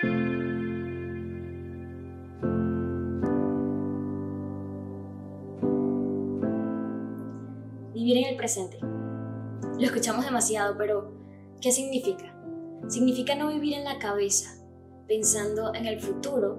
Vivir 0.00 0.18
en 8.18 8.26
el 8.26 8.36
presente. 8.36 8.78
Lo 8.80 9.84
escuchamos 9.84 10.24
demasiado, 10.24 10.76
pero 10.78 11.12
¿qué 11.60 11.72
significa? 11.72 12.32
Significa 12.86 13.34
no 13.34 13.48
vivir 13.48 13.74
en 13.74 13.82
la 13.82 13.98
cabeza, 13.98 14.64
pensando 15.08 15.74
en 15.74 15.86
el 15.86 15.98
futuro 15.98 16.58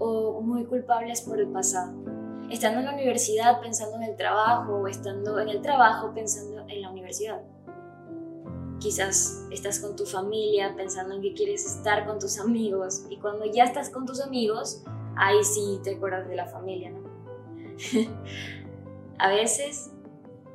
o 0.00 0.40
muy 0.40 0.64
culpables 0.64 1.20
por 1.20 1.38
el 1.38 1.46
pasado. 1.52 1.92
Estando 2.50 2.80
en 2.80 2.86
la 2.86 2.94
universidad 2.94 3.60
pensando 3.60 3.96
en 3.96 4.02
el 4.02 4.16
trabajo 4.16 4.78
o 4.78 4.88
estando 4.88 5.38
en 5.38 5.50
el 5.50 5.62
trabajo 5.62 6.12
pensando 6.12 6.66
en 6.66 6.82
la 6.82 6.90
universidad. 6.90 7.42
Quizás 8.82 9.46
estás 9.52 9.78
con 9.78 9.94
tu 9.94 10.04
familia 10.04 10.74
pensando 10.76 11.14
en 11.14 11.22
que 11.22 11.34
quieres 11.34 11.64
estar 11.64 12.04
con 12.04 12.18
tus 12.18 12.40
amigos 12.40 13.06
y 13.08 13.16
cuando 13.18 13.44
ya 13.44 13.62
estás 13.62 13.90
con 13.90 14.06
tus 14.06 14.20
amigos, 14.20 14.82
ahí 15.16 15.44
sí 15.44 15.78
te 15.84 15.94
acuerdas 15.94 16.28
de 16.28 16.34
la 16.34 16.46
familia, 16.46 16.90
¿no? 16.90 17.00
a 19.18 19.28
veces, 19.28 19.92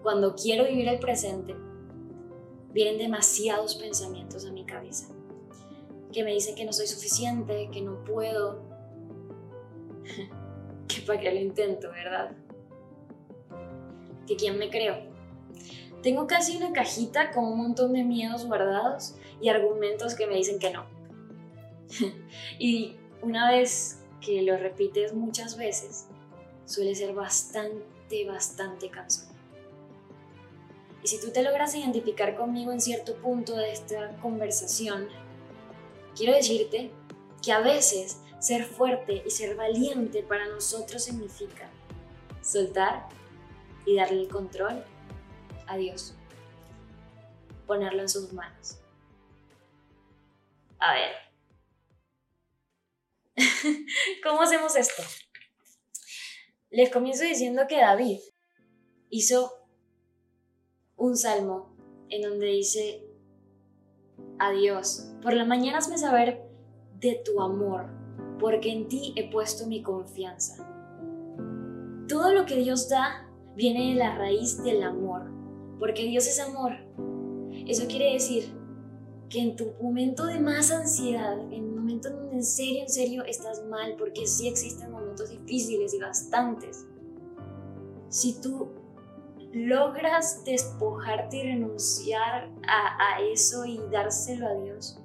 cuando 0.03 0.35
quiero 0.35 0.65
vivir 0.65 0.89
el 0.89 0.99
presente, 0.99 1.55
vienen 2.73 2.97
demasiados 2.97 3.75
pensamientos 3.75 4.45
a 4.45 4.51
mi 4.51 4.65
cabeza 4.65 5.07
que 6.11 6.23
me 6.23 6.33
dicen 6.33 6.55
que 6.55 6.65
no 6.65 6.73
soy 6.73 6.87
suficiente, 6.87 7.69
que 7.71 7.81
no 7.81 8.03
puedo, 8.03 8.61
que 10.87 11.01
para 11.01 11.19
qué 11.19 11.33
lo 11.33 11.39
intento, 11.39 11.89
¿verdad? 11.91 12.31
Que 14.25 14.35
quién 14.35 14.57
me 14.57 14.69
creo. 14.69 15.16
Tengo 16.01 16.27
casi 16.27 16.57
una 16.57 16.73
cajita 16.73 17.31
con 17.31 17.45
un 17.45 17.57
montón 17.57 17.93
de 17.93 18.03
miedos 18.03 18.45
guardados 18.45 19.15
y 19.41 19.49
argumentos 19.49 20.15
que 20.15 20.27
me 20.27 20.35
dicen 20.35 20.59
que 20.59 20.71
no. 20.71 20.85
y 22.59 22.95
una 23.21 23.51
vez 23.51 23.99
que 24.21 24.41
lo 24.41 24.57
repites 24.57 25.13
muchas 25.13 25.57
veces, 25.57 26.05
suele 26.65 26.93
ser 26.95 27.13
bastante, 27.13 28.25
bastante 28.27 28.89
cansado. 28.89 29.35
Y 31.03 31.07
si 31.07 31.19
tú 31.19 31.31
te 31.31 31.41
logras 31.41 31.75
identificar 31.75 32.35
conmigo 32.35 32.71
en 32.71 32.81
cierto 32.81 33.15
punto 33.15 33.55
de 33.55 33.71
esta 33.71 34.17
conversación, 34.17 35.07
quiero 36.15 36.33
decirte 36.33 36.91
que 37.41 37.51
a 37.51 37.59
veces 37.59 38.19
ser 38.39 38.65
fuerte 38.65 39.23
y 39.25 39.29
ser 39.29 39.55
valiente 39.55 40.21
para 40.21 40.47
nosotros 40.47 41.03
significa 41.03 41.69
soltar 42.41 43.07
y 43.85 43.95
darle 43.95 44.21
el 44.21 44.27
control 44.27 44.83
a 45.67 45.77
Dios. 45.77 46.15
Ponerlo 47.65 48.01
en 48.01 48.09
sus 48.09 48.33
manos. 48.33 48.77
A 50.79 50.93
ver. 50.93 51.11
¿Cómo 54.23 54.41
hacemos 54.41 54.75
esto? 54.75 55.03
Les 56.69 56.91
comienzo 56.91 57.23
diciendo 57.23 57.63
que 57.67 57.77
David 57.77 58.19
hizo 59.09 59.53
un 60.95 61.15
salmo 61.15 61.75
en 62.09 62.21
donde 62.23 62.47
dice, 62.47 63.03
adiós, 64.39 65.11
por 65.21 65.33
la 65.33 65.45
mañana 65.45 65.77
hazme 65.77 65.97
saber 65.97 66.41
de 66.99 67.21
tu 67.23 67.41
amor 67.41 67.97
porque 68.39 68.71
en 68.71 68.87
ti 68.87 69.13
he 69.15 69.29
puesto 69.29 69.67
mi 69.67 69.81
confianza. 69.81 70.63
Todo 72.07 72.33
lo 72.33 72.45
que 72.45 72.57
Dios 72.57 72.89
da 72.89 73.27
viene 73.55 73.89
de 73.89 73.95
la 73.95 74.15
raíz 74.15 74.61
del 74.63 74.83
amor, 74.83 75.25
porque 75.79 76.03
Dios 76.05 76.27
es 76.27 76.39
amor. 76.39 76.73
Eso 77.67 77.87
quiere 77.87 78.13
decir 78.13 78.53
que 79.29 79.41
en 79.41 79.55
tu 79.55 79.73
momento 79.81 80.25
de 80.25 80.39
más 80.39 80.71
ansiedad, 80.71 81.39
en 81.51 81.65
un 81.65 81.75
momento 81.75 82.09
donde 82.09 82.35
en 82.35 82.43
serio, 82.43 82.83
en 82.83 82.89
serio 82.89 83.23
estás 83.25 83.65
mal, 83.65 83.95
porque 83.97 84.25
sí 84.25 84.47
existen 84.47 84.91
momentos 84.91 85.29
difíciles 85.29 85.93
y 85.93 85.99
bastantes, 85.99 86.85
si 88.09 88.39
tú 88.39 88.69
logras 89.51 90.43
despojarte 90.45 91.37
y 91.37 91.43
renunciar 91.43 92.49
a, 92.67 93.15
a 93.15 93.21
eso 93.21 93.65
y 93.65 93.79
dárselo 93.91 94.47
a 94.47 94.53
Dios, 94.53 94.99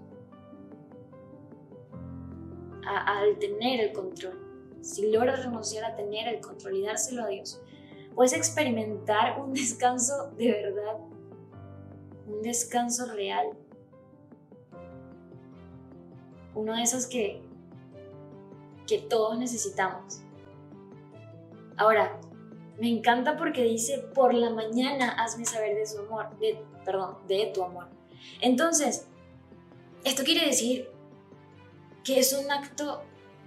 al 2.85 3.39
tener 3.39 3.81
el 3.81 3.93
control, 3.93 4.39
si 4.83 5.11
logras 5.11 5.45
renunciar 5.45 5.85
a 5.85 5.97
tener 5.97 6.29
el 6.29 6.41
control 6.41 6.77
y 6.77 6.83
dárselo 6.83 7.25
a 7.25 7.29
Dios, 7.29 7.61
puedes 8.15 8.33
experimentar 8.33 9.41
un 9.41 9.53
descanso 9.55 10.31
de 10.37 10.53
verdad, 10.53 10.99
un 12.27 12.43
descanso 12.43 13.07
real. 13.13 13.47
Uno 16.55 16.75
de 16.75 16.83
esos 16.83 17.07
que, 17.07 17.41
que 18.87 18.99
todos 18.99 19.39
necesitamos. 19.39 20.21
Ahora, 21.77 22.21
me 22.79 22.89
encanta 22.89 23.37
porque 23.37 23.63
dice, 23.65 23.99
por 24.15 24.35
la 24.35 24.51
mañana 24.51 25.11
hazme 25.11 25.45
saber 25.45 25.77
de 25.77 25.87
su 25.87 26.01
amor, 26.01 26.39
de, 26.39 26.63
perdón, 26.85 27.17
de 27.27 27.51
tu 27.55 27.63
amor. 27.63 27.89
Entonces, 28.41 29.07
esto 30.05 30.25
quiere 30.25 30.47
decir 30.47 30.91
que 32.05 32.19
es 32.19 32.33
un 32.33 32.51
acto 32.51 33.03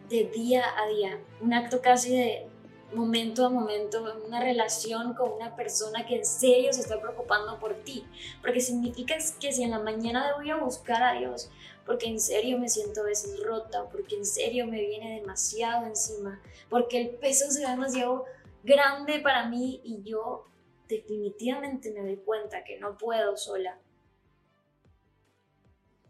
de 0.10 0.26
día 0.26 0.64
a 0.78 0.88
día, 0.88 1.20
un 1.42 1.54
acto 1.54 1.82
casi 1.82 2.16
de 2.16 2.48
momento 2.94 3.46
a 3.46 3.50
momento, 3.50 4.04
una 4.26 4.42
relación 4.42 5.14
con 5.14 5.32
una 5.32 5.56
persona 5.56 6.06
que 6.06 6.18
en 6.18 6.26
serio 6.26 6.72
se 6.72 6.82
está 6.82 7.02
preocupando 7.02 7.60
por 7.60 7.76
ti, 7.84 8.06
porque 8.42 8.62
significa 8.62 9.16
que 9.40 9.52
si 9.52 9.64
en 9.64 9.72
la 9.72 9.80
mañana 9.80 10.34
voy 10.36 10.50
a 10.50 10.58
buscar 10.58 11.04
a 11.04 11.20
Dios, 11.20 11.50
porque 11.86 12.08
en 12.08 12.20
serio 12.20 12.58
me 12.58 12.70
siento 12.70 13.02
a 13.02 13.06
veces 13.06 13.42
rota, 13.44 13.90
porque 13.92 14.16
en 14.16 14.26
serio 14.26 14.66
me 14.68 14.80
viene 14.80 15.20
demasiado 15.20 15.86
encima, 15.86 16.42
porque 16.70 17.02
el 17.02 17.10
peso 17.10 17.50
se 17.52 17.62
ve 17.62 17.72
demasiado 17.72 18.26
grande 18.64 19.20
para 19.20 19.48
mí 19.50 19.82
y 19.84 20.02
yo 20.04 20.46
definitivamente 20.88 21.92
me 21.92 22.02
doy 22.02 22.18
cuenta 22.18 22.64
que 22.64 22.80
no 22.80 22.98
puedo 22.98 23.36
sola, 23.38 23.80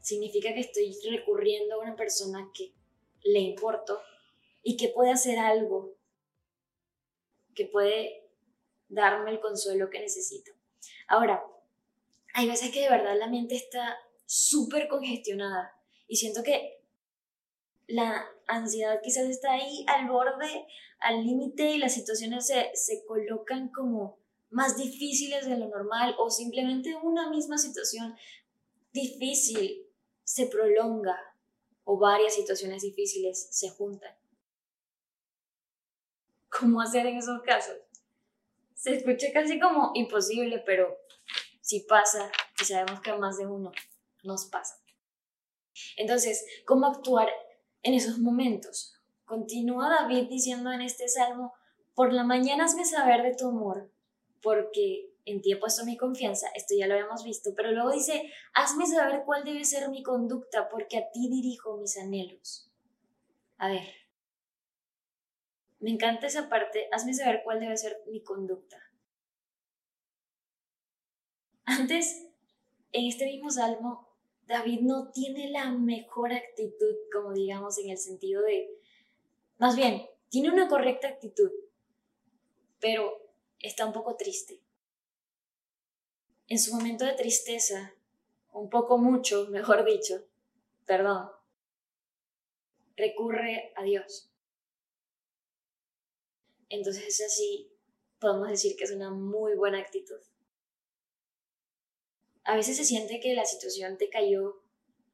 significa 0.01 0.53
que 0.53 0.59
estoy 0.59 0.95
recurriendo 1.09 1.75
a 1.75 1.79
una 1.79 1.95
persona 1.95 2.51
que 2.53 2.71
le 3.23 3.39
importo 3.39 3.99
y 4.61 4.77
que 4.77 4.89
puede 4.89 5.11
hacer 5.11 5.39
algo, 5.39 5.94
que 7.55 7.65
puede 7.65 8.29
darme 8.89 9.31
el 9.31 9.39
consuelo 9.39 9.89
que 9.89 9.99
necesito. 9.99 10.51
Ahora, 11.07 11.43
hay 12.33 12.47
veces 12.47 12.71
que 12.71 12.81
de 12.81 12.89
verdad 12.89 13.17
la 13.17 13.29
mente 13.29 13.55
está 13.55 13.97
súper 14.25 14.87
congestionada 14.87 15.73
y 16.07 16.17
siento 16.17 16.43
que 16.43 16.81
la 17.87 18.25
ansiedad 18.47 18.99
quizás 19.03 19.29
está 19.29 19.53
ahí 19.53 19.85
al 19.87 20.09
borde, 20.09 20.67
al 20.99 21.23
límite 21.23 21.71
y 21.71 21.77
las 21.77 21.93
situaciones 21.93 22.47
se, 22.47 22.71
se 22.73 23.05
colocan 23.05 23.69
como 23.69 24.17
más 24.49 24.77
difíciles 24.77 25.45
de 25.47 25.57
lo 25.57 25.67
normal 25.67 26.15
o 26.17 26.29
simplemente 26.29 26.95
una 26.95 27.29
misma 27.29 27.57
situación 27.57 28.15
difícil 28.91 29.85
se 30.23 30.47
prolonga 30.47 31.17
o 31.83 31.97
varias 31.97 32.33
situaciones 32.33 32.81
difíciles 32.81 33.47
se 33.51 33.69
juntan. 33.69 34.15
¿Cómo 36.59 36.81
hacer 36.81 37.05
en 37.05 37.17
esos 37.17 37.41
casos? 37.41 37.77
Se 38.73 38.95
escucha 38.95 39.27
casi 39.33 39.59
como 39.59 39.91
imposible, 39.93 40.63
pero 40.65 40.97
si 41.61 41.81
pasa, 41.81 42.31
y 42.61 42.65
sabemos 42.65 43.01
que 43.01 43.11
a 43.11 43.17
más 43.17 43.37
de 43.37 43.47
uno 43.47 43.71
nos 44.23 44.45
pasa. 44.45 44.79
Entonces, 45.97 46.45
¿cómo 46.65 46.85
actuar 46.85 47.29
en 47.83 47.93
esos 47.93 48.19
momentos? 48.19 48.95
Continúa 49.25 49.89
David 49.89 50.29
diciendo 50.29 50.71
en 50.71 50.81
este 50.81 51.07
salmo, 51.07 51.53
por 51.93 52.13
la 52.13 52.23
mañana 52.23 52.65
hazme 52.65 52.85
saber 52.85 53.23
de 53.23 53.35
tu 53.35 53.47
amor, 53.47 53.91
porque 54.41 55.09
en 55.25 55.41
ti 55.41 55.53
he 55.53 55.57
puesto 55.57 55.85
mi 55.85 55.97
confianza, 55.97 56.47
esto 56.53 56.75
ya 56.77 56.87
lo 56.87 56.93
habíamos 56.93 57.23
visto, 57.23 57.53
pero 57.55 57.71
luego 57.71 57.91
dice, 57.91 58.31
hazme 58.53 58.85
saber 58.85 59.23
cuál 59.25 59.43
debe 59.43 59.65
ser 59.65 59.89
mi 59.89 60.03
conducta, 60.03 60.69
porque 60.69 60.97
a 60.97 61.11
ti 61.11 61.27
dirijo 61.29 61.77
mis 61.77 61.97
anhelos. 61.97 62.71
A 63.57 63.69
ver, 63.69 64.04
me 65.85 65.91
encanta 65.91 66.25
esa 66.25 66.49
parte, 66.49 66.87
hazme 66.91 67.13
saber 67.13 67.41
cuál 67.43 67.59
debe 67.59 67.77
ser 67.77 68.01
mi 68.07 68.23
conducta. 68.23 68.81
Antes, 71.63 72.25
en 72.91 73.05
este 73.05 73.27
mismo 73.27 73.51
salmo, 73.51 74.09
David 74.47 74.79
no 74.81 75.11
tiene 75.11 75.51
la 75.51 75.69
mejor 75.69 76.33
actitud, 76.33 76.95
como 77.13 77.33
digamos, 77.33 77.77
en 77.77 77.91
el 77.91 77.99
sentido 77.99 78.41
de, 78.41 78.67
más 79.59 79.75
bien, 79.75 80.07
tiene 80.29 80.49
una 80.49 80.67
correcta 80.67 81.07
actitud, 81.07 81.51
pero 82.79 83.21
está 83.59 83.85
un 83.85 83.93
poco 83.93 84.15
triste 84.15 84.63
en 86.47 86.57
su 86.57 86.73
momento 86.73 87.05
de 87.05 87.13
tristeza, 87.13 87.93
un 88.53 88.71
poco 88.71 88.97
mucho, 88.97 89.45
mejor 89.51 89.85
dicho, 89.85 90.25
perdón, 90.87 91.29
recurre 92.95 93.71
a 93.75 93.83
Dios. 93.83 94.31
Entonces 96.69 97.21
así 97.25 97.71
podemos 98.19 98.49
decir 98.49 98.75
que 98.75 98.85
es 98.85 98.91
una 98.91 99.11
muy 99.11 99.55
buena 99.55 99.79
actitud. 99.79 100.19
A 102.43 102.55
veces 102.55 102.77
se 102.77 102.83
siente 102.83 103.19
que 103.19 103.33
la 103.33 103.45
situación 103.45 103.97
te 103.97 104.09
cayó 104.09 104.61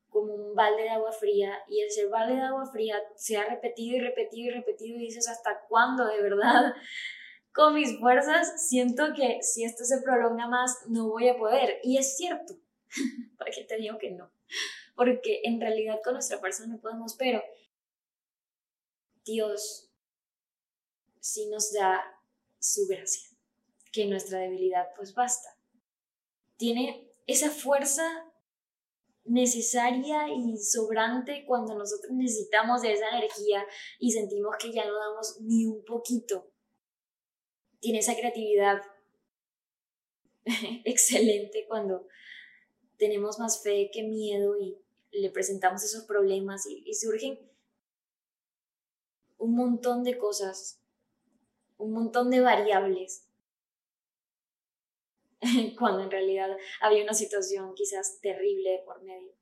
como 0.10 0.34
un 0.34 0.56
balde 0.56 0.84
de 0.84 0.90
agua 0.90 1.14
fría 1.14 1.58
y 1.70 1.82
ese 1.82 2.06
balde 2.08 2.36
de 2.36 2.42
agua 2.42 2.70
fría 2.70 3.02
se 3.16 3.38
ha 3.38 3.46
repetido 3.46 3.98
y 3.98 4.02
repetido 4.02 4.52
y 4.52 4.54
repetido 4.54 4.98
y 4.98 5.06
dices, 5.06 5.28
¿hasta 5.30 5.62
cuándo 5.70 6.06
de 6.06 6.22
verdad? 6.22 6.74
Con 7.54 7.76
mis 7.76 7.98
fuerzas 8.00 8.68
siento 8.70 9.14
que 9.16 9.42
si 9.42 9.64
esto 9.64 9.84
se 9.84 10.02
prolonga 10.02 10.48
más 10.48 10.86
no 10.88 11.10
voy 11.10 11.30
a 11.30 11.38
poder. 11.38 11.80
Y 11.84 11.98
es 11.98 12.16
cierto, 12.18 12.56
¿para 13.38 13.52
qué 13.52 13.64
te 13.64 13.78
digo 13.78 13.98
que 13.98 14.12
no? 14.12 14.32
Porque 14.96 15.42
en 15.44 15.60
realidad 15.60 16.00
con 16.04 16.14
nuestra 16.14 16.38
fuerza 16.38 16.66
no 16.68 16.80
podemos, 16.80 17.16
pero 17.16 17.42
Dios 19.26 19.91
sí 21.22 21.48
nos 21.48 21.72
da 21.72 22.04
su 22.60 22.86
gracia, 22.88 23.30
que 23.94 24.06
nuestra 24.08 24.40
debilidad 24.40 24.90
pues 24.98 25.14
basta. 25.14 25.58
Tiene 26.58 27.10
esa 27.26 27.50
fuerza 27.50 28.04
necesaria 29.24 30.28
y 30.28 30.58
sobrante 30.58 31.46
cuando 31.46 31.76
nosotros 31.76 32.12
necesitamos 32.12 32.82
de 32.82 32.94
esa 32.94 33.08
energía 33.10 33.66
y 34.00 34.12
sentimos 34.12 34.58
que 34.60 34.74
ya 34.74 34.86
no 34.86 34.98
damos 34.98 35.40
ni 35.40 35.66
un 35.66 35.86
poquito. 35.86 36.52
Tiene 37.80 38.00
esa 38.00 38.16
creatividad 38.16 38.82
excelente 40.86 41.66
cuando 41.68 42.08
tenemos 42.98 43.40
más 43.40 43.64
fe 43.64 43.90
que 43.92 44.04
miedo 44.04 44.60
y 44.60 44.78
le 45.12 45.30
presentamos 45.30 45.84
esos 45.84 46.04
problemas 46.06 46.66
y, 46.68 46.94
surgen 46.94 47.40
un 49.38 49.56
montón 49.56 50.04
de 50.04 50.18
cosas, 50.18 50.81
un 51.82 51.94
montón 51.94 52.30
de 52.30 52.42
variables 52.42 53.28
cuando 55.78 56.04
en 56.04 56.12
realidad 56.12 56.56
había 56.80 57.04
una 57.04 57.14
situación 57.14 57.74
quizás 57.74 58.20
terrible 58.22 58.84
por 58.86 59.02
medio. 59.02 59.34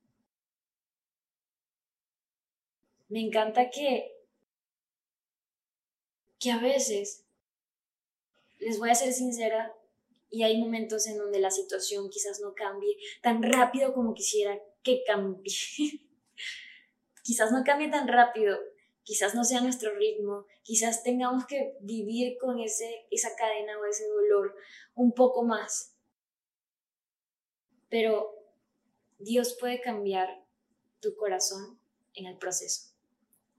Me 3.08 3.20
encanta 3.20 3.70
que, 3.70 4.16
que 6.38 6.50
a 6.52 6.58
veces, 6.58 7.26
les 8.58 8.78
voy 8.78 8.90
a 8.90 8.94
ser 8.94 9.12
sincera, 9.12 9.74
y 10.30 10.44
hay 10.44 10.60
momentos 10.60 11.06
en 11.08 11.18
donde 11.18 11.40
la 11.40 11.50
situación 11.50 12.08
quizás 12.08 12.40
no 12.40 12.54
cambie 12.54 12.96
tan 13.20 13.42
rápido 13.42 13.92
como 13.92 14.14
quisiera 14.14 14.58
que 14.82 15.02
cambie. 15.04 15.52
quizás 17.24 17.50
no 17.52 17.64
cambie 17.64 17.90
tan 17.90 18.06
rápido, 18.06 18.58
quizás 19.10 19.34
no 19.34 19.42
sea 19.42 19.60
nuestro 19.60 19.92
ritmo, 19.96 20.46
quizás 20.62 21.02
tengamos 21.02 21.44
que 21.44 21.76
vivir 21.80 22.38
con 22.38 22.60
ese, 22.60 23.08
esa 23.10 23.34
cadena 23.34 23.76
o 23.80 23.84
ese 23.84 24.06
dolor 24.06 24.54
un 24.94 25.10
poco 25.10 25.42
más. 25.42 25.96
Pero 27.88 28.32
Dios 29.18 29.56
puede 29.58 29.80
cambiar 29.80 30.46
tu 31.00 31.16
corazón 31.16 31.80
en 32.14 32.26
el 32.26 32.38
proceso. 32.38 32.92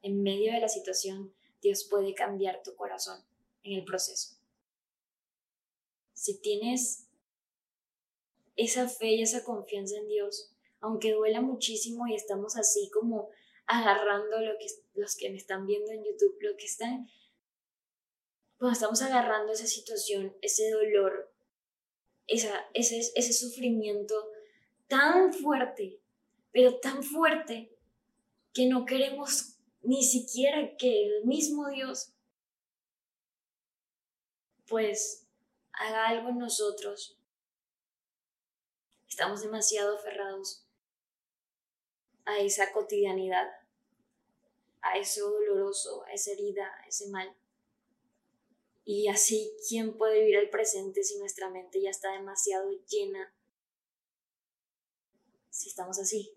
En 0.01 0.24
medio 0.24 0.53
de 0.53 0.62
la 0.62 0.69
situación, 0.69 1.33
Dios 1.62 1.83
puede 1.83 2.13
cambiar 2.13 2.63
tu 2.63 2.74
corazón 2.77 3.21
en 3.63 3.77
el 3.77 3.83
proceso. 3.83 4.38
Si 6.13 6.39
tienes 6.39 7.09
esa 8.56 8.88
fe 8.88 9.15
y 9.15 9.21
esa 9.24 9.44
confianza 9.44 9.98
en 9.98 10.07
Dios, 10.07 10.56
aunque 10.80 11.12
duela 11.12 11.42
muchísimo 11.42 12.07
y 12.07 12.15
estamos 12.15 12.56
así 12.56 12.89
como 12.94 13.27
agarrando 13.68 14.39
lo 14.39 14.57
que 14.57 14.68
los 14.94 15.16
que 15.16 15.30
me 15.30 15.38
están 15.38 15.66
viendo 15.66 15.92
en 15.92 16.04
YouTube, 16.04 16.38
lo 16.42 16.56
que 16.58 16.66
están 16.66 17.08
cuando 18.62 18.74
estamos 18.74 19.02
agarrando 19.02 19.54
esa 19.54 19.66
situación, 19.66 20.38
ese 20.44 20.70
dolor, 20.70 21.34
esa, 22.28 22.64
ese, 22.76 23.00
ese 23.16 23.34
sufrimiento 23.34 24.14
tan 24.88 25.34
fuerte, 25.34 26.00
pero 26.52 26.80
tan 26.80 27.02
fuerte 27.02 27.76
que 28.54 28.68
no 28.68 28.86
queremos 28.86 29.56
ni 29.82 30.04
siquiera 30.04 30.78
que 30.78 31.06
el 31.06 31.26
mismo 31.26 31.70
Dios 31.70 32.14
pues 34.68 35.28
haga 35.74 36.10
algo 36.10 36.30
en 36.30 36.38
nosotros. 36.38 37.18
Estamos 39.10 39.42
demasiado 39.42 39.96
aferrados 39.98 40.68
a 42.26 42.38
esa 42.38 42.72
cotidianidad, 42.72 43.48
a 44.81 44.98
eso 44.98 45.30
doloroso, 45.30 46.04
a 46.04 46.13
esa 46.13 46.31
herida, 46.31 46.66
a 46.83 46.88
ese 46.88 47.10
mal. 47.10 47.36
Y 48.83 49.07
así, 49.07 49.54
¿quién 49.68 49.98
puede 49.98 50.19
vivir 50.19 50.38
el 50.38 50.50
presente 50.50 51.04
si 51.04 51.18
nuestra 51.19 51.50
mente 51.50 51.81
ya 51.81 51.92
está 51.92 52.12
demasiado 52.12 52.69
llena? 52.88 53.33
Si 55.50 55.69
estamos 55.69 56.00
así, 56.00 56.33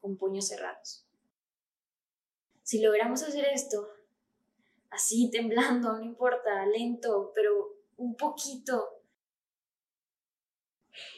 con 0.00 0.16
puños 0.16 0.48
cerrados. 0.48 1.04
Si 2.62 2.80
logramos 2.80 3.22
hacer 3.22 3.44
esto, 3.46 3.88
así 4.90 5.30
temblando, 5.30 5.92
no 5.92 6.02
importa, 6.02 6.64
lento, 6.66 7.32
pero 7.34 7.76
un 7.96 8.16
poquito, 8.16 9.02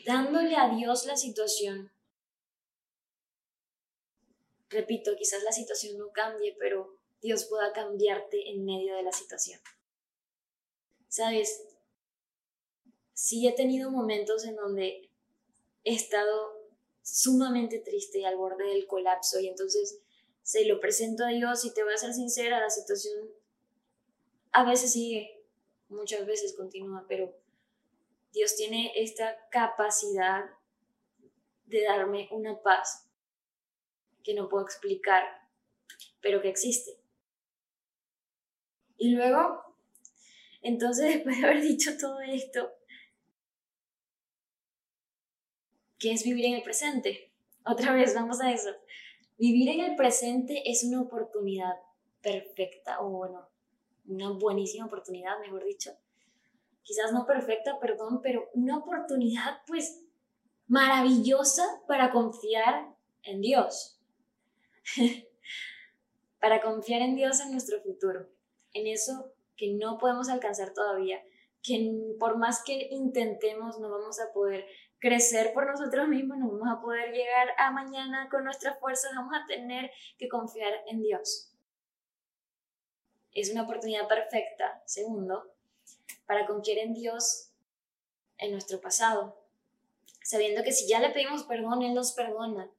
dándole 0.05 0.57
a 0.57 0.69
Dios 0.69 1.07
la 1.07 1.17
situación. 1.17 1.93
Repito, 4.71 5.17
quizás 5.17 5.43
la 5.43 5.53
situación 5.53 5.99
no 5.99 6.13
cambie, 6.13 6.57
pero 6.59 6.97
Dios 7.21 7.45
pueda 7.47 7.73
cambiarte 7.73 8.51
en 8.51 8.65
medio 8.65 8.95
de 8.95 9.03
la 9.03 9.13
situación. 9.13 9.61
Sabes, 11.09 11.65
sí 13.13 13.49
he 13.49 13.53
tenido 13.53 13.91
momentos 13.91 14.45
en 14.45 14.55
donde 14.55 15.11
he 15.83 15.95
estado 15.95 16.61
sumamente 17.03 17.81
triste 17.81 18.21
y 18.21 18.25
al 18.25 18.37
borde 18.37 18.65
del 18.65 18.87
colapso 18.87 19.41
y 19.41 19.49
entonces 19.49 20.01
se 20.43 20.65
lo 20.65 20.79
presento 20.79 21.25
a 21.25 21.29
Dios 21.31 21.65
y 21.65 21.75
te 21.75 21.83
voy 21.83 21.93
a 21.93 21.99
ser 21.99 22.15
sincera, 22.15 22.61
la 22.61 22.71
situación 22.71 23.29
a 24.53 24.65
veces 24.65 24.93
sigue, 24.93 25.45
muchas 25.89 26.27
veces 26.27 26.55
continúa, 26.55 27.07
pero 27.09 27.35
Dios 28.33 28.55
tiene 28.55 28.93
esta 28.95 29.49
capacidad 29.51 30.45
de 31.67 31.83
darme 31.83 32.29
una 32.31 32.63
paz 32.63 33.10
que 34.23 34.35
no 34.35 34.49
puedo 34.49 34.65
explicar, 34.65 35.25
pero 36.21 36.41
que 36.43 36.49
existe. 36.49 37.01
Y 38.97 39.11
luego, 39.11 39.63
entonces, 40.63 41.07
después 41.15 41.39
de 41.39 41.47
haber 41.47 41.63
dicho 41.63 41.97
todo 41.99 42.21
esto, 42.21 42.71
¿qué 45.99 46.13
es 46.13 46.25
vivir 46.25 46.47
en 46.47 46.55
el 46.55 46.63
presente? 46.63 47.33
Otra 47.65 47.93
vez, 47.93 48.15
vamos 48.15 48.41
a 48.41 48.53
eso. 48.53 48.71
Vivir 49.39 49.69
en 49.71 49.81
el 49.81 49.97
presente 49.97 50.71
es 50.71 50.85
una 50.85 51.01
oportunidad 51.01 51.75
perfecta, 52.21 53.01
o 53.01 53.09
bueno, 53.09 53.49
una 54.07 54.31
buenísima 54.31 54.87
oportunidad, 54.87 55.39
mejor 55.41 55.65
dicho. 55.65 55.93
Quizás 56.83 57.13
no 57.13 57.27
perfecta, 57.27 57.79
perdón, 57.79 58.21
pero 58.23 58.49
una 58.55 58.79
oportunidad 58.79 59.63
pues 59.67 60.05
maravillosa 60.67 61.65
para 61.87 62.11
confiar 62.11 62.95
en 63.23 63.41
Dios. 63.41 64.00
para 66.41 66.61
confiar 66.61 67.03
en 67.03 67.17
Dios 67.17 67.41
en 67.41 67.53
nuestro 67.53 67.81
futuro, 67.83 68.29
en 68.73 68.87
eso 68.87 69.33
que 69.57 69.73
no 69.75 69.99
podemos 69.99 70.29
alcanzar 70.29 70.73
todavía, 70.73 71.23
que 71.63 71.93
por 72.19 72.39
más 72.39 72.63
que 72.65 72.89
intentemos 72.91 73.79
no 73.79 73.91
vamos 73.91 74.21
a 74.21 74.33
poder 74.33 74.67
crecer 74.99 75.53
por 75.53 75.67
nosotros 75.67 76.09
mismos, 76.09 76.39
no 76.39 76.51
vamos 76.51 76.69
a 76.71 76.81
poder 76.81 77.13
llegar 77.13 77.49
a 77.59 77.71
mañana 77.71 78.29
con 78.31 78.45
nuestras 78.45 78.79
fuerzas, 78.79 79.13
vamos 79.15 79.35
a 79.35 79.47
tener 79.47 79.91
que 80.19 80.29
confiar 80.29 80.73
en 80.87 81.03
Dios. 81.03 81.53
Es 83.33 83.51
una 83.51 83.63
oportunidad 83.63 84.09
perfecta, 84.09 84.83
segundo, 84.87 85.55
para 86.27 86.47
confiar 86.47 86.79
en 86.79 86.95
Dios 86.95 87.53
en 88.39 88.53
nuestro 88.53 88.81
pasado, 88.81 89.39
sabiendo 90.23 90.63
que 90.63 90.73
si 90.73 90.89
ya 90.89 91.01
le 91.01 91.11
pedimos 91.11 91.45
perdón, 91.45 91.83
Él 91.83 91.95
nos 91.95 92.13
perdona, 92.13 92.71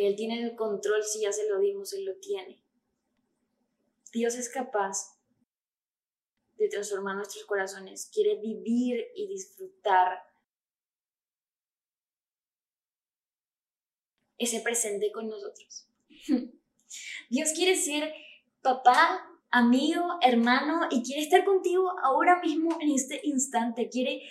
que 0.00 0.06
Él 0.06 0.16
tiene 0.16 0.42
el 0.42 0.56
control, 0.56 1.02
si 1.04 1.20
ya 1.20 1.30
se 1.30 1.46
lo 1.46 1.58
dimos, 1.58 1.92
Él 1.92 2.06
lo 2.06 2.14
tiene. 2.16 2.64
Dios 4.14 4.34
es 4.34 4.48
capaz 4.48 5.20
de 6.56 6.68
transformar 6.68 7.16
nuestros 7.16 7.44
corazones, 7.44 8.10
quiere 8.10 8.40
vivir 8.40 9.08
y 9.14 9.28
disfrutar 9.28 10.22
ese 14.38 14.60
presente 14.60 15.12
con 15.12 15.28
nosotros. 15.28 15.86
Dios 17.28 17.52
quiere 17.54 17.76
ser 17.76 18.10
papá 18.62 19.30
amigo, 19.50 20.18
hermano, 20.22 20.88
y 20.90 21.02
quiere 21.02 21.20
estar 21.20 21.44
contigo 21.44 21.92
ahora 22.02 22.40
mismo 22.40 22.78
en 22.80 22.92
este 22.92 23.20
instante. 23.24 23.90
Quiere, 23.90 24.22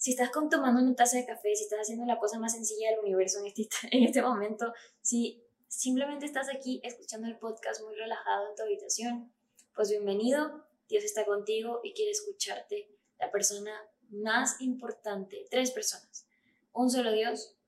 si 0.00 0.12
estás 0.12 0.30
tomando 0.32 0.80
una 0.80 0.96
taza 0.96 1.18
de 1.18 1.26
café, 1.26 1.54
si 1.54 1.64
estás 1.64 1.80
haciendo 1.80 2.06
la 2.06 2.18
cosa 2.18 2.38
más 2.38 2.54
sencilla 2.54 2.88
del 2.88 3.00
universo 3.00 3.38
en 3.40 3.48
este, 3.48 3.68
en 3.90 4.02
este 4.02 4.22
momento, 4.22 4.72
si 5.02 5.44
simplemente 5.68 6.24
estás 6.24 6.48
aquí 6.48 6.80
escuchando 6.82 7.28
el 7.28 7.38
podcast 7.38 7.82
muy 7.82 7.94
relajado 7.94 8.48
en 8.48 8.56
tu 8.56 8.62
habitación, 8.62 9.30
pues 9.74 9.90
bienvenido. 9.90 10.64
Dios 10.88 11.04
está 11.04 11.26
contigo 11.26 11.80
y 11.84 11.92
quiere 11.92 12.12
escucharte. 12.12 12.88
La 13.18 13.30
persona 13.30 13.72
más 14.08 14.62
importante, 14.62 15.46
tres 15.50 15.70
personas. 15.70 16.26
Un 16.72 16.88
solo 16.88 17.12
Dios, 17.12 17.58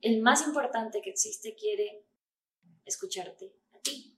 el 0.00 0.22
más 0.22 0.46
importante 0.46 1.02
que 1.02 1.10
existe 1.10 1.56
quiere 1.56 2.06
escucharte 2.84 3.52
a 3.72 3.80
ti. 3.80 4.16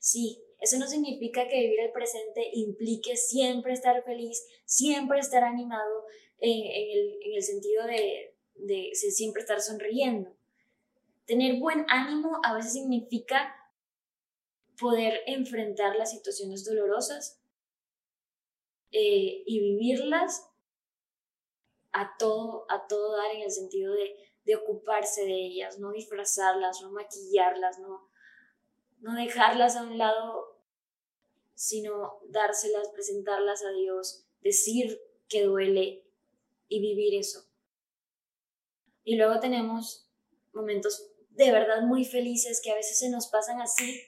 Sí, 0.00 0.42
eso 0.58 0.78
no 0.78 0.88
significa 0.88 1.46
que 1.46 1.60
vivir 1.60 1.78
el 1.78 1.92
presente 1.92 2.50
implique 2.54 3.16
siempre 3.16 3.72
estar 3.72 4.02
feliz, 4.02 4.44
siempre 4.64 5.20
estar 5.20 5.44
animado 5.44 6.06
en, 6.44 7.34
el, 7.34 7.42
sentido 7.42 7.84
de, 7.86 8.90
siempre 8.92 9.42
estar 9.42 9.60
sonriendo. 9.60 10.30
Tener 11.26 11.58
buen 11.58 11.86
ánimo 11.88 12.40
a 12.44 12.54
veces 12.54 12.74
significa 12.74 13.54
poder 14.78 15.20
enfrentar 15.26 15.96
las 15.96 16.10
situaciones 16.10 16.64
dolorosas 16.64 17.40
eh, 18.92 19.42
y 19.46 19.60
vivirlas 19.60 20.50
a 21.92 22.16
todo, 22.18 22.66
dar 22.68 23.34
en 23.34 23.42
el 23.42 23.50
sentido 23.50 23.94
de, 23.94 24.56
ocuparse 24.56 25.24
de 25.24 25.46
ellas, 25.46 25.78
no 25.78 25.92
disfrazarlas, 25.92 26.82
no 26.82 26.90
maquillarlas, 26.90 27.78
no 27.78 29.14
dejarlas 29.14 29.76
a 29.76 29.84
un 29.84 29.96
lado, 29.96 30.58
sino 31.54 32.18
dárselas, 32.28 32.88
presentarlas 32.88 33.64
a 33.64 33.70
Dios, 33.70 34.26
decir 34.42 35.00
que 35.28 35.44
duele 35.44 36.03
y 36.68 36.80
vivir 36.80 37.14
eso. 37.18 37.46
Y 39.04 39.16
luego 39.16 39.38
tenemos 39.40 40.08
momentos 40.52 41.10
de 41.30 41.52
verdad 41.52 41.82
muy 41.82 42.04
felices 42.04 42.60
que 42.62 42.70
a 42.70 42.76
veces 42.76 42.98
se 42.98 43.10
nos 43.10 43.26
pasan 43.26 43.60
así 43.60 44.00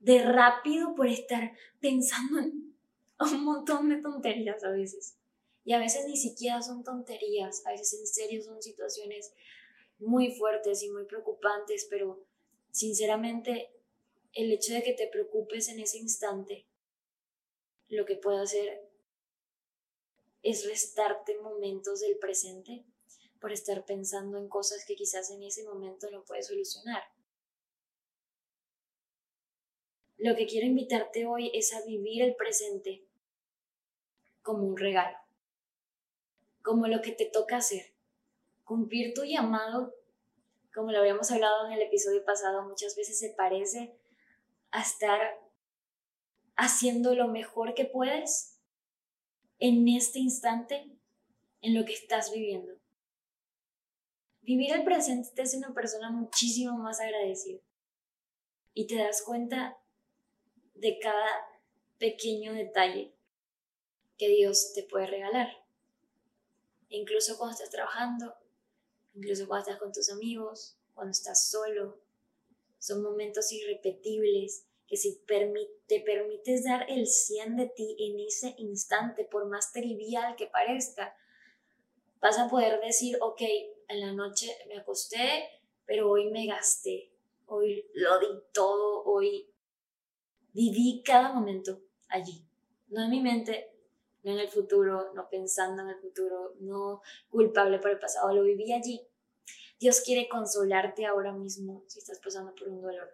de 0.00 0.22
rápido 0.22 0.94
por 0.94 1.08
estar 1.08 1.52
pensando 1.80 2.40
en 2.40 2.74
un 3.20 3.44
montón 3.44 3.88
de 3.88 4.02
tonterías 4.02 4.62
a 4.64 4.70
veces. 4.70 5.16
Y 5.64 5.72
a 5.72 5.78
veces 5.78 6.06
ni 6.06 6.16
siquiera 6.16 6.62
son 6.62 6.82
tonterías, 6.82 7.64
a 7.66 7.70
veces 7.70 7.94
en 8.00 8.06
serio 8.06 8.42
son 8.42 8.62
situaciones 8.62 9.34
muy 9.98 10.34
fuertes 10.34 10.82
y 10.82 10.90
muy 10.90 11.04
preocupantes, 11.04 11.86
pero 11.90 12.24
sinceramente 12.70 13.70
el 14.32 14.52
hecho 14.52 14.72
de 14.72 14.82
que 14.82 14.94
te 14.94 15.08
preocupes 15.08 15.68
en 15.68 15.80
ese 15.80 15.98
instante, 15.98 16.66
lo 17.88 18.04
que 18.04 18.16
puede 18.16 18.40
hacer 18.40 18.87
es 20.42 20.66
restarte 20.66 21.38
momentos 21.40 22.00
del 22.00 22.18
presente 22.18 22.84
por 23.40 23.52
estar 23.52 23.84
pensando 23.84 24.38
en 24.38 24.48
cosas 24.48 24.84
que 24.84 24.94
quizás 24.94 25.30
en 25.30 25.42
ese 25.42 25.64
momento 25.64 26.10
no 26.10 26.24
puedes 26.24 26.48
solucionar. 26.48 27.02
Lo 30.16 30.34
que 30.34 30.46
quiero 30.46 30.66
invitarte 30.66 31.26
hoy 31.26 31.50
es 31.54 31.72
a 31.72 31.84
vivir 31.84 32.22
el 32.22 32.34
presente 32.34 33.04
como 34.42 34.66
un 34.66 34.76
regalo, 34.76 35.16
como 36.62 36.88
lo 36.88 37.00
que 37.02 37.12
te 37.12 37.26
toca 37.26 37.58
hacer. 37.58 37.94
Cumplir 38.64 39.14
tu 39.14 39.24
llamado, 39.24 39.94
como 40.74 40.90
lo 40.90 40.98
habíamos 40.98 41.30
hablado 41.30 41.66
en 41.66 41.72
el 41.72 41.82
episodio 41.82 42.24
pasado, 42.24 42.62
muchas 42.62 42.96
veces 42.96 43.18
se 43.18 43.30
parece 43.30 43.96
a 44.70 44.82
estar 44.82 45.20
haciendo 46.56 47.14
lo 47.14 47.28
mejor 47.28 47.74
que 47.74 47.84
puedes 47.84 48.57
en 49.58 49.88
este 49.88 50.18
instante, 50.18 50.90
en 51.60 51.74
lo 51.74 51.84
que 51.84 51.94
estás 51.94 52.32
viviendo. 52.32 52.74
Vivir 54.42 54.72
el 54.72 54.84
presente 54.84 55.30
te 55.34 55.42
hace 55.42 55.58
una 55.58 55.74
persona 55.74 56.10
muchísimo 56.10 56.78
más 56.78 57.00
agradecida 57.00 57.60
y 58.72 58.86
te 58.86 58.96
das 58.96 59.22
cuenta 59.22 59.78
de 60.74 60.98
cada 61.00 61.28
pequeño 61.98 62.54
detalle 62.54 63.12
que 64.16 64.28
Dios 64.28 64.72
te 64.74 64.84
puede 64.84 65.06
regalar. 65.06 65.48
Incluso 66.88 67.36
cuando 67.36 67.54
estás 67.54 67.70
trabajando, 67.70 68.34
incluso 69.14 69.46
cuando 69.46 69.66
estás 69.66 69.80
con 69.80 69.92
tus 69.92 70.10
amigos, 70.10 70.78
cuando 70.94 71.10
estás 71.10 71.48
solo. 71.48 72.00
Son 72.78 73.02
momentos 73.02 73.52
irrepetibles 73.52 74.67
que 74.88 74.96
si 74.96 75.20
te 75.86 76.00
permites 76.00 76.64
dar 76.64 76.90
el 76.90 77.06
100 77.06 77.56
de 77.56 77.66
ti 77.66 77.96
en 77.98 78.20
ese 78.20 78.54
instante, 78.58 79.24
por 79.24 79.46
más 79.46 79.72
trivial 79.72 80.34
que 80.36 80.46
parezca, 80.46 81.14
vas 82.20 82.38
a 82.38 82.48
poder 82.48 82.80
decir, 82.80 83.18
ok, 83.20 83.42
en 83.88 84.00
la 84.00 84.12
noche 84.12 84.56
me 84.66 84.78
acosté, 84.78 85.48
pero 85.86 86.10
hoy 86.10 86.30
me 86.30 86.46
gasté, 86.46 87.12
hoy 87.46 87.86
lo 87.94 88.18
di 88.18 88.26
todo, 88.52 89.04
hoy 89.04 89.48
Viví 90.58 91.04
cada 91.04 91.32
momento 91.32 91.80
allí, 92.08 92.44
no 92.88 93.04
en 93.04 93.10
mi 93.10 93.20
mente, 93.20 93.70
no 94.24 94.32
en 94.32 94.40
el 94.40 94.48
futuro, 94.48 95.12
no 95.14 95.28
pensando 95.28 95.82
en 95.82 95.90
el 95.90 96.00
futuro, 96.00 96.54
no 96.58 97.00
culpable 97.30 97.78
por 97.78 97.92
el 97.92 97.98
pasado, 98.00 98.34
lo 98.34 98.42
viví 98.42 98.72
allí. 98.72 99.00
Dios 99.78 100.00
quiere 100.00 100.28
consolarte 100.28 101.06
ahora 101.06 101.32
mismo 101.32 101.84
si 101.86 102.00
estás 102.00 102.18
pasando 102.18 102.54
por 102.54 102.68
un 102.68 102.80
dolor. 102.80 103.08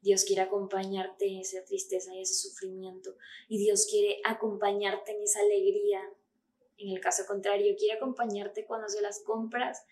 Dios 0.00 0.24
quiere 0.24 0.42
acompañarte 0.42 1.26
en 1.26 1.40
esa 1.40 1.64
tristeza 1.64 2.14
y 2.14 2.22
ese 2.22 2.34
sufrimiento. 2.34 3.16
Y 3.48 3.58
Dios 3.58 3.86
quiere 3.90 4.20
acompañarte 4.24 5.12
en 5.12 5.22
esa 5.22 5.40
alegría. 5.40 6.00
En 6.76 6.90
el 6.94 7.00
caso 7.00 7.26
contrario, 7.26 7.74
quiere 7.76 7.94
acompañarte 7.96 8.64
cuando 8.64 8.88
se 8.88 9.02
las 9.02 9.20
compras 9.20 9.84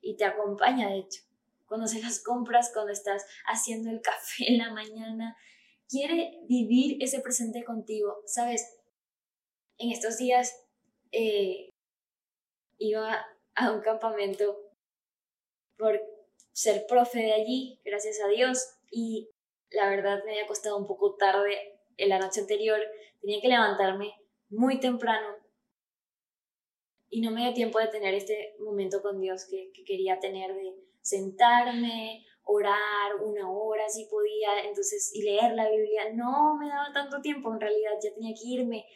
y 0.00 0.16
te 0.16 0.24
acompaña, 0.24 0.90
de 0.90 0.98
hecho 0.98 1.22
cuando 1.66 1.86
se 1.86 2.00
las 2.00 2.20
compras, 2.22 2.70
cuando 2.72 2.92
estás 2.92 3.26
haciendo 3.46 3.90
el 3.90 4.00
café 4.00 4.44
en 4.48 4.58
la 4.58 4.72
mañana. 4.72 5.36
Quiere 5.88 6.38
vivir 6.48 7.02
ese 7.02 7.20
presente 7.20 7.64
contigo. 7.64 8.22
Sabes, 8.26 8.78
en 9.78 9.90
estos 9.90 10.18
días 10.18 10.54
eh, 11.12 11.70
iba 12.78 13.26
a 13.54 13.72
un 13.72 13.80
campamento 13.80 14.56
por 15.76 16.00
ser 16.52 16.86
profe 16.86 17.20
de 17.20 17.32
allí, 17.32 17.80
gracias 17.84 18.20
a 18.24 18.28
Dios, 18.28 18.76
y 18.90 19.30
la 19.70 19.88
verdad 19.88 20.22
me 20.24 20.32
había 20.32 20.46
costado 20.46 20.76
un 20.76 20.86
poco 20.86 21.14
tarde 21.14 21.78
en 21.96 22.08
la 22.08 22.18
noche 22.18 22.40
anterior, 22.40 22.80
tenía 23.20 23.40
que 23.40 23.48
levantarme 23.48 24.14
muy 24.48 24.80
temprano 24.80 25.36
y 27.08 27.20
no 27.20 27.30
me 27.30 27.42
dio 27.42 27.54
tiempo 27.54 27.78
de 27.78 27.88
tener 27.88 28.14
este 28.14 28.56
momento 28.58 29.00
con 29.00 29.20
Dios 29.20 29.46
que, 29.48 29.70
que 29.72 29.84
quería 29.84 30.18
tener 30.18 30.54
de 30.54 30.74
sentarme, 31.00 32.24
orar 32.44 33.16
una 33.22 33.50
hora 33.50 33.88
si 33.88 34.06
podía, 34.06 34.64
entonces, 34.66 35.10
y 35.14 35.22
leer 35.22 35.52
la 35.54 35.70
Biblia. 35.70 36.12
No 36.14 36.56
me 36.56 36.68
daba 36.68 36.92
tanto 36.92 37.20
tiempo, 37.20 37.52
en 37.52 37.60
realidad 37.60 37.92
ya 38.02 38.12
tenía 38.14 38.34
que 38.34 38.48
irme. 38.48 38.86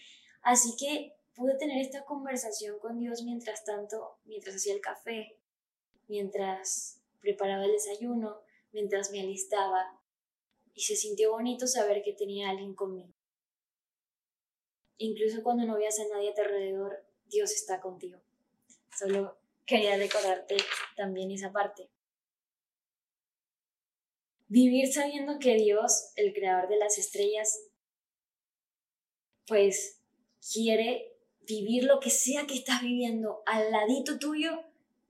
Así 0.42 0.76
que 0.76 1.16
pude 1.34 1.56
tener 1.56 1.80
esta 1.80 2.04
conversación 2.04 2.78
con 2.78 2.98
Dios 2.98 3.22
mientras 3.22 3.64
tanto, 3.64 4.18
mientras 4.24 4.56
hacía 4.56 4.74
el 4.74 4.80
café, 4.80 5.38
mientras 6.08 7.00
preparaba 7.20 7.64
el 7.64 7.72
desayuno, 7.72 8.42
mientras 8.72 9.10
me 9.10 9.20
alistaba. 9.20 9.97
Y 10.78 10.82
se 10.82 10.94
sintió 10.94 11.32
bonito 11.32 11.66
saber 11.66 12.04
que 12.04 12.12
tenía 12.12 12.50
alguien 12.50 12.72
conmigo. 12.72 13.12
Incluso 14.96 15.42
cuando 15.42 15.66
no 15.66 15.76
veas 15.76 15.98
a 15.98 16.06
nadie 16.06 16.30
a 16.30 16.34
tu 16.34 16.42
alrededor, 16.42 17.04
Dios 17.24 17.50
está 17.50 17.80
contigo. 17.80 18.20
Solo 18.96 19.40
quería 19.66 19.96
recordarte 19.96 20.56
también 20.96 21.32
esa 21.32 21.50
parte. 21.50 21.90
Vivir 24.46 24.92
sabiendo 24.92 25.40
que 25.40 25.56
Dios, 25.56 26.12
el 26.14 26.32
creador 26.32 26.68
de 26.68 26.78
las 26.78 26.96
estrellas, 26.96 27.58
pues 29.48 30.00
quiere 30.52 31.18
vivir 31.40 31.86
lo 31.86 31.98
que 31.98 32.10
sea 32.10 32.46
que 32.46 32.54
estás 32.54 32.82
viviendo 32.82 33.42
al 33.46 33.72
ladito 33.72 34.20
tuyo 34.20 34.62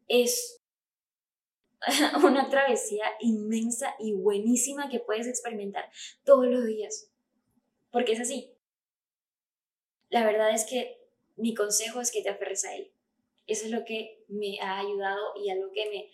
es 0.06 0.62
una 2.24 2.48
travesía 2.48 3.04
inmensa 3.20 3.94
y 3.98 4.12
buenísima 4.12 4.88
que 4.88 5.00
puedes 5.00 5.26
experimentar 5.26 5.90
todos 6.24 6.46
los 6.46 6.64
días. 6.66 7.10
Porque 7.90 8.12
es 8.12 8.20
así. 8.20 8.54
La 10.10 10.24
verdad 10.24 10.54
es 10.54 10.64
que 10.64 10.98
mi 11.36 11.54
consejo 11.54 12.00
es 12.00 12.10
que 12.10 12.22
te 12.22 12.30
aferres 12.30 12.64
a 12.64 12.74
Él. 12.74 12.92
Eso 13.46 13.64
es 13.64 13.70
lo 13.70 13.84
que 13.84 14.24
me 14.28 14.60
ha 14.60 14.78
ayudado 14.78 15.34
y 15.42 15.50
algo 15.50 15.70
que 15.72 15.88
me 15.88 16.10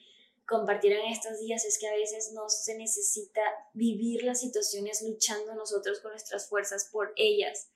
compartieron 0.46 1.06
estos 1.06 1.40
días 1.40 1.64
es 1.64 1.78
que 1.78 1.88
a 1.88 1.94
veces 1.94 2.32
no 2.32 2.48
se 2.48 2.76
necesita 2.76 3.40
vivir 3.72 4.22
las 4.22 4.40
situaciones 4.40 5.02
luchando 5.02 5.54
nosotros 5.54 6.00
con 6.00 6.12
nuestras 6.12 6.48
fuerzas 6.48 6.88
por 6.92 7.12
ellas. 7.16 7.70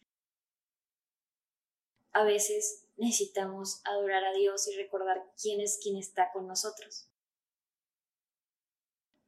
A 2.13 2.25
veces 2.25 2.85
necesitamos 2.97 3.81
adorar 3.85 4.25
a 4.25 4.33
Dios 4.33 4.69
y 4.69 4.77
recordar 4.77 5.25
quién 5.41 5.61
es 5.61 5.79
quien 5.83 5.97
está 5.97 6.31
con 6.33 6.47
nosotros. 6.47 7.09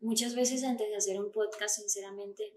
Muchas 0.00 0.34
veces 0.34 0.64
antes 0.64 0.88
de 0.88 0.96
hacer 0.96 1.20
un 1.20 1.30
podcast, 1.30 1.76
sinceramente, 1.76 2.54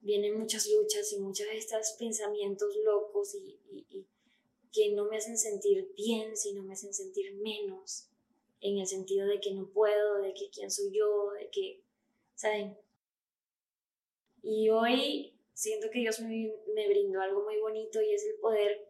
vienen 0.00 0.38
muchas 0.38 0.68
luchas 0.68 1.10
y 1.12 1.18
muchos 1.18 1.46
de 1.46 1.56
estos 1.56 1.92
pensamientos 1.98 2.76
locos 2.84 3.34
y, 3.34 4.06
que 4.70 4.92
no 4.92 5.04
me 5.04 5.18
hacen 5.18 5.36
sentir 5.36 5.92
bien, 5.96 6.34
sino 6.34 6.62
me 6.62 6.72
hacen 6.72 6.94
sentir 6.94 7.34
menos 7.34 8.08
en 8.60 8.78
el 8.78 8.86
sentido 8.86 9.26
de 9.26 9.38
que 9.38 9.52
no 9.52 9.68
puedo, 9.68 10.22
de 10.22 10.32
que 10.32 10.48
quién 10.48 10.70
soy 10.70 10.96
yo, 10.96 11.30
de 11.32 11.50
que, 11.50 11.82
¿saben? 12.34 12.78
Y 14.42 14.70
hoy 14.70 15.38
siento 15.52 15.90
que 15.90 15.98
Dios 15.98 16.20
me, 16.20 16.54
me 16.74 16.88
brindó 16.88 17.20
algo 17.20 17.42
muy 17.42 17.58
bonito 17.58 18.00
y 18.00 18.14
es 18.14 18.24
el 18.24 18.36
poder 18.36 18.88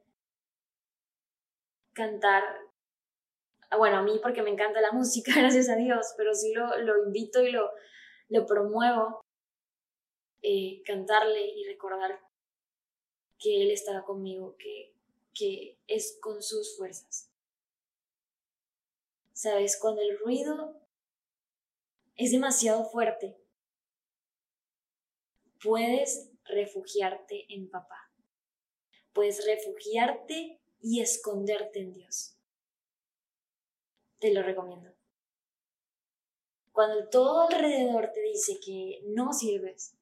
cantar 1.92 2.44
bueno, 3.76 3.98
a 3.98 4.02
mí 4.02 4.18
porque 4.22 4.42
me 4.42 4.50
encanta 4.50 4.80
la 4.80 4.92
música, 4.92 5.32
gracias 5.36 5.68
a 5.68 5.76
Dios, 5.76 6.14
pero 6.16 6.34
sí 6.34 6.52
lo, 6.54 7.04
invito 7.06 7.42
y 7.42 7.52
lo, 7.52 7.70
promuevo, 8.46 9.20
eh, 10.42 10.82
cantarle 10.84 11.46
y 11.46 11.64
recordar 11.64 12.20
que 13.38 13.62
Él 13.62 13.70
estaba 13.70 14.04
conmigo, 14.04 14.56
que, 14.58 14.94
que 15.34 15.78
es 15.86 16.18
con 16.20 16.42
sus 16.42 16.76
fuerzas. 16.76 17.30
Sabes, 19.32 19.78
cuando 19.80 20.02
el 20.02 20.18
ruido 20.18 20.80
es 22.16 22.30
demasiado 22.30 22.84
fuerte, 22.84 23.36
puedes 25.62 26.30
refugiarte 26.44 27.46
en 27.48 27.68
papá. 27.70 28.10
Puedes 29.12 29.44
refugiarte 29.46 30.60
y 30.80 31.00
esconderte 31.00 31.80
en 31.80 31.92
Dios. 31.92 32.36
Te 34.22 34.32
lo 34.32 34.44
recomiendo. 34.44 34.88
Cuando 36.70 37.08
todo 37.08 37.48
alrededor 37.48 38.12
te 38.14 38.20
dice 38.22 38.60
que 38.64 39.00
no 39.06 39.32
sirves, 39.32 39.96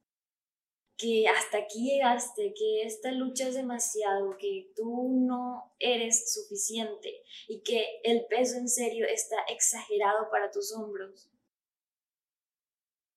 que 0.95 1.27
hasta 1.27 1.57
aquí 1.57 1.89
llegaste, 1.89 2.53
que 2.55 2.83
esta 2.83 3.11
lucha 3.11 3.47
es 3.47 3.55
demasiado, 3.55 4.37
que 4.37 4.71
tú 4.75 5.09
no 5.09 5.73
eres 5.79 6.31
suficiente 6.31 7.23
y 7.47 7.63
que 7.63 7.99
el 8.03 8.27
peso 8.27 8.57
en 8.57 8.69
serio 8.69 9.07
está 9.07 9.37
exagerado 9.49 10.29
para 10.29 10.51
tus 10.51 10.71
hombros. 10.71 11.31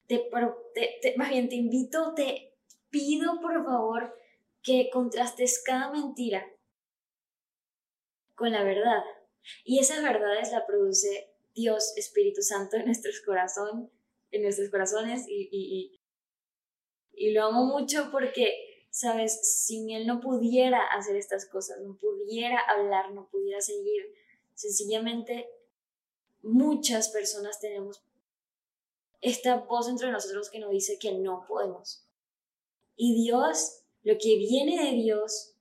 Te, 0.07 0.27
más 1.19 1.29
bien 1.29 1.51
te 1.51 1.57
invito, 1.57 2.15
te 2.15 2.57
pido 2.89 3.43
por 3.43 3.63
favor 3.63 4.19
que 4.63 4.89
contrastes 4.91 5.63
cada 5.63 5.93
mentira 5.93 6.51
con 8.35 8.53
la 8.53 8.65
verdad. 8.65 9.05
Y 9.65 9.79
esa 9.79 10.01
verdad 10.01 10.41
es 10.41 10.53
la 10.53 10.67
produce 10.67 11.31
Dios, 11.55 11.93
Espíritu 11.97 12.43
Santo 12.43 12.77
en 12.77 12.87
nuestros 12.87 13.21
corazones, 13.21 13.91
en 14.31 14.43
nuestros 14.43 14.71
corazones 14.71 15.27
y, 15.29 16.01
y 17.17 17.31
lo 17.33 17.45
amo 17.45 17.65
mucho 17.65 18.11
porque, 18.11 18.87
sabes, 18.91 19.65
sin 19.65 19.91
Él 19.91 20.07
no 20.07 20.21
pudiera 20.21 20.85
hacer 20.87 21.17
estas 21.17 21.47
cosas, 21.47 21.81
no 21.81 21.97
pudiera 21.97 22.59
hablar, 22.61 23.13
no 23.13 23.29
pudiera 23.31 23.61
seguir. 23.61 24.13
Sencillamente, 24.55 25.49
muchas 26.43 27.09
personas 27.09 27.61
tenemos 27.61 28.05
esta 29.21 29.57
voz 29.57 29.89
entre 29.89 30.11
nosotros 30.11 30.51
que 30.51 30.59
nos 30.59 30.71
dice 30.71 30.99
que 30.99 31.13
no 31.13 31.45
podemos. 31.49 32.07
Y 32.97 33.15
Dios, 33.25 33.85
lo 34.03 34.15
que 34.19 34.37
viene 34.37 34.85
de 34.85 34.93
Dios, 34.93 35.54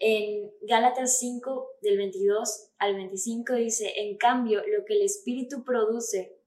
en 0.00 0.50
Gálatas 0.62 1.18
5, 1.18 1.76
del 1.82 1.98
22 1.98 2.72
al 2.78 2.94
25, 2.96 3.54
dice, 3.54 3.92
en 3.96 4.16
cambio, 4.16 4.62
lo 4.66 4.84
que 4.86 4.94
el 4.94 5.02
Espíritu 5.02 5.62
produce 5.62 6.40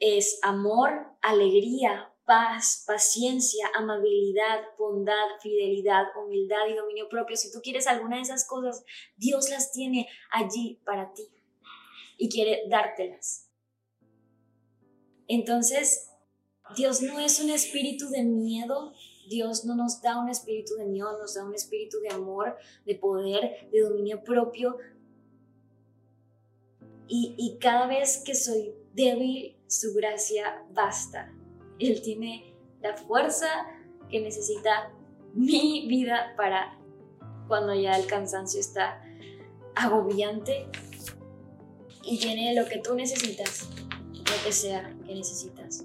es 0.00 0.38
amor, 0.42 0.90
alegría, 1.20 2.10
paz, 2.24 2.84
paciencia, 2.86 3.70
amabilidad, 3.74 4.62
bondad, 4.78 5.26
fidelidad, 5.42 6.06
humildad 6.16 6.66
y 6.70 6.74
dominio 6.74 7.08
propio. 7.10 7.36
Si 7.36 7.52
tú 7.52 7.60
quieres 7.62 7.86
alguna 7.86 8.16
de 8.16 8.22
esas 8.22 8.46
cosas, 8.48 8.82
Dios 9.16 9.50
las 9.50 9.70
tiene 9.70 10.08
allí 10.30 10.80
para 10.86 11.12
ti 11.12 11.28
y 12.16 12.30
quiere 12.30 12.62
dártelas. 12.68 13.50
Entonces, 15.28 16.10
Dios 16.76 17.02
no 17.02 17.18
es 17.18 17.40
un 17.40 17.50
espíritu 17.50 18.08
de 18.08 18.22
miedo, 18.22 18.94
Dios 19.28 19.64
no 19.64 19.74
nos 19.74 20.00
da 20.00 20.18
un 20.18 20.28
espíritu 20.28 20.74
de 20.74 20.86
miedo, 20.86 21.18
nos 21.18 21.34
da 21.34 21.44
un 21.44 21.54
espíritu 21.54 21.98
de 22.00 22.10
amor, 22.10 22.56
de 22.84 22.94
poder, 22.94 23.68
de 23.70 23.80
dominio 23.80 24.22
propio. 24.22 24.76
Y, 27.06 27.34
y 27.36 27.58
cada 27.58 27.86
vez 27.86 28.22
que 28.24 28.34
soy 28.34 28.74
débil, 28.92 29.56
su 29.66 29.94
gracia 29.94 30.64
basta. 30.72 31.32
Él 31.78 32.00
tiene 32.02 32.54
la 32.80 32.96
fuerza 32.96 33.48
que 34.08 34.20
necesita 34.20 34.92
mi 35.34 35.86
vida 35.88 36.34
para 36.36 36.78
cuando 37.48 37.74
ya 37.74 37.98
el 37.98 38.06
cansancio 38.06 38.60
está 38.60 39.02
agobiante 39.74 40.66
y 42.04 42.18
tiene 42.18 42.54
lo 42.54 42.66
que 42.68 42.78
tú 42.78 42.94
necesitas, 42.94 43.68
lo 44.12 44.44
que 44.44 44.52
sea 44.52 44.94
que 45.06 45.14
necesitas. 45.14 45.84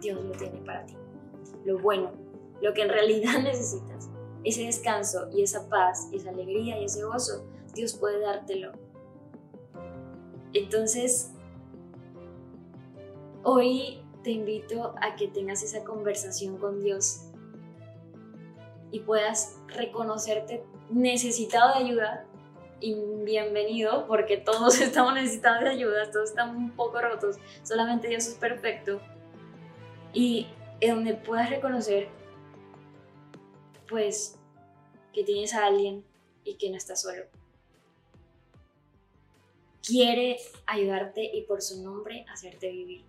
Dios 0.00 0.22
lo 0.22 0.32
tiene 0.32 0.60
para 0.60 0.84
ti. 0.84 0.94
Lo 1.64 1.78
bueno, 1.78 2.12
lo 2.60 2.74
que 2.74 2.82
en 2.82 2.88
realidad 2.88 3.38
necesitas, 3.42 4.08
ese 4.44 4.64
descanso 4.64 5.28
y 5.32 5.42
esa 5.42 5.68
paz 5.68 6.08
y 6.12 6.16
esa 6.16 6.30
alegría 6.30 6.80
y 6.80 6.84
ese 6.84 7.02
gozo, 7.02 7.46
Dios 7.74 7.94
puede 7.94 8.20
dártelo. 8.20 8.72
Entonces, 10.52 11.32
Hoy 13.44 14.02
te 14.24 14.30
invito 14.32 14.94
a 15.00 15.14
que 15.14 15.28
tengas 15.28 15.62
esa 15.62 15.84
conversación 15.84 16.58
con 16.58 16.82
Dios 16.82 17.30
y 18.90 19.00
puedas 19.00 19.56
reconocerte 19.68 20.64
necesitado 20.90 21.78
de 21.78 21.84
ayuda 21.84 22.26
y 22.80 22.94
bienvenido 23.24 24.06
porque 24.06 24.36
todos 24.36 24.80
estamos 24.82 25.14
necesitados 25.14 25.62
de 25.64 25.70
ayuda, 25.70 26.10
todos 26.10 26.30
estamos 26.30 26.56
un 26.56 26.72
poco 26.72 27.00
rotos, 27.00 27.36
solamente 27.62 28.08
Dios 28.08 28.26
es 28.26 28.34
perfecto 28.34 29.00
y 30.12 30.48
en 30.80 30.96
donde 30.96 31.14
puedas 31.14 31.48
reconocer 31.48 32.08
pues 33.88 34.36
que 35.12 35.24
tienes 35.24 35.54
a 35.54 35.66
alguien 35.66 36.04
y 36.44 36.54
que 36.54 36.70
no 36.70 36.76
estás 36.76 37.02
solo. 37.02 37.24
Quiere 39.82 40.36
ayudarte 40.66 41.24
y 41.24 41.42
por 41.42 41.62
su 41.62 41.82
nombre 41.82 42.24
hacerte 42.28 42.70
vivir. 42.70 43.04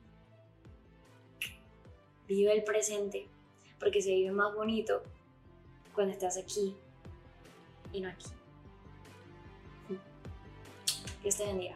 Vive 2.28 2.54
el 2.54 2.64
presente, 2.64 3.28
porque 3.80 4.02
se 4.02 4.12
vive 4.12 4.32
más 4.32 4.54
bonito 4.56 5.04
cuando 5.94 6.14
estás 6.14 6.38
aquí 6.38 6.76
y 7.92 8.02
no 8.02 8.10
aquí. 8.10 8.28
Que 11.22 11.30
estés 11.30 11.48
bendiga. 11.48 11.76